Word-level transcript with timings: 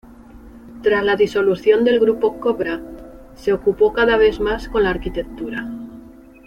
Tras 0.81 1.03
la 1.03 1.15
disolución 1.15 1.83
del 1.83 1.99
grupo 1.99 2.39
CoBrA, 2.39 2.81
se 3.35 3.53
ocupó 3.53 3.93
cada 3.93 4.17
vez 4.17 4.39
más 4.39 4.67
con 4.67 4.81
la 4.83 4.89
arquitectura. 4.89 5.67